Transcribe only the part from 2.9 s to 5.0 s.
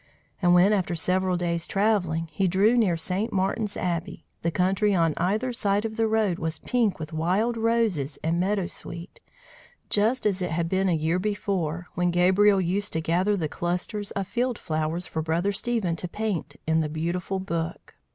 St. Martin's Abbey, the country